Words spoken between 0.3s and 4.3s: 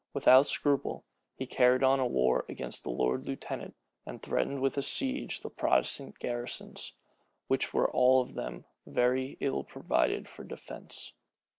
scruple, he carried on war against the lord lieutenant, and